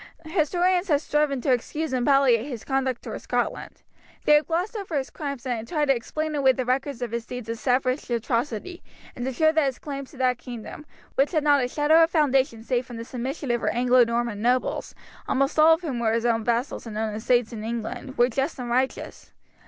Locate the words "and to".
9.15-9.31